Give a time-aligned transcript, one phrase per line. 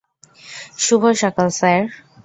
[0.79, 1.79] শুভ সকাল স্যার।